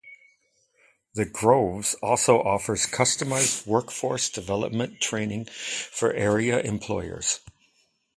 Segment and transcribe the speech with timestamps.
[1.13, 7.41] The Groves also offers customized workforce development training for area employers.